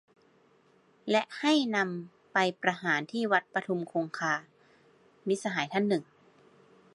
[1.09, 4.33] "และให้นำไปประหารที่วัดปทุมคงคา"-
[5.27, 6.03] มิตรสหายท่านหนึ่ง